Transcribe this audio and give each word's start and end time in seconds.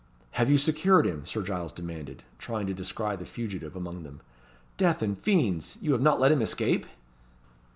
"Have 0.31 0.49
you 0.49 0.57
secured 0.57 1.05
him?" 1.05 1.27
Sir 1.27 1.43
Giles 1.43 1.71
demanded, 1.71 2.23
trying 2.39 2.65
to 2.65 2.73
descry 2.73 3.15
the 3.15 3.23
fugitive 3.23 3.75
among 3.75 4.01
them. 4.01 4.21
"Death 4.75 5.03
and 5.03 5.15
fiends! 5.15 5.77
you 5.79 5.91
have 5.91 6.01
not 6.01 6.19
let 6.19 6.31
him 6.31 6.41
escape?" 6.41 6.87